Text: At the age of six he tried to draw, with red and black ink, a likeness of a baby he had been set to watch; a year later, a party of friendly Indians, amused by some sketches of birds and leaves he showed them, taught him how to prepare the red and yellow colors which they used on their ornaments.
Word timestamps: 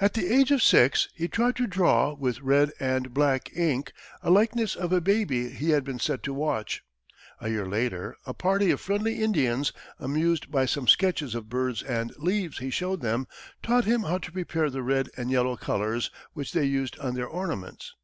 At 0.00 0.14
the 0.14 0.34
age 0.34 0.50
of 0.50 0.64
six 0.64 1.08
he 1.14 1.28
tried 1.28 1.54
to 1.54 1.68
draw, 1.68 2.12
with 2.14 2.40
red 2.40 2.72
and 2.80 3.14
black 3.14 3.56
ink, 3.56 3.92
a 4.20 4.28
likeness 4.28 4.74
of 4.74 4.92
a 4.92 5.00
baby 5.00 5.48
he 5.50 5.70
had 5.70 5.84
been 5.84 6.00
set 6.00 6.24
to 6.24 6.34
watch; 6.34 6.82
a 7.40 7.50
year 7.50 7.64
later, 7.64 8.16
a 8.26 8.34
party 8.34 8.72
of 8.72 8.80
friendly 8.80 9.22
Indians, 9.22 9.72
amused 10.00 10.50
by 10.50 10.66
some 10.66 10.88
sketches 10.88 11.36
of 11.36 11.48
birds 11.48 11.84
and 11.84 12.16
leaves 12.16 12.58
he 12.58 12.70
showed 12.70 13.00
them, 13.00 13.28
taught 13.62 13.84
him 13.84 14.02
how 14.02 14.18
to 14.18 14.32
prepare 14.32 14.70
the 14.70 14.82
red 14.82 15.08
and 15.16 15.30
yellow 15.30 15.56
colors 15.56 16.10
which 16.32 16.50
they 16.52 16.64
used 16.64 16.98
on 16.98 17.14
their 17.14 17.28
ornaments. 17.28 17.94